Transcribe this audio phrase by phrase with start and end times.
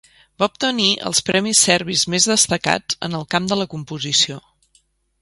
[0.43, 4.43] Va obtenir els premis serbis més destacats en el camp de la composició.